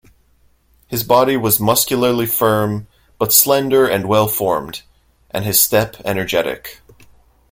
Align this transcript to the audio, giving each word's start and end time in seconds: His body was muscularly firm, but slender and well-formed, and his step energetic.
His 0.87 1.03
body 1.03 1.37
was 1.37 1.59
muscularly 1.59 2.25
firm, 2.25 2.87
but 3.19 3.31
slender 3.31 3.87
and 3.87 4.07
well-formed, 4.07 4.81
and 5.29 5.45
his 5.45 5.61
step 5.61 5.97
energetic. 6.03 6.81